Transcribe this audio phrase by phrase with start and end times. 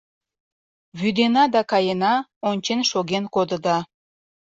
[0.99, 2.15] Вӱдена да каена,
[2.49, 3.77] ончен шоген кодыда